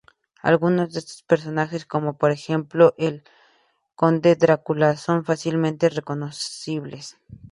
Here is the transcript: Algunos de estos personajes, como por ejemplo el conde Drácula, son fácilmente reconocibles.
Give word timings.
Algunos 0.41 0.93
de 0.93 0.97
estos 1.01 1.21
personajes, 1.21 1.85
como 1.85 2.17
por 2.17 2.31
ejemplo 2.31 2.95
el 2.97 3.23
conde 3.93 4.35
Drácula, 4.35 4.97
son 4.97 5.23
fácilmente 5.23 5.89
reconocibles. 5.89 7.19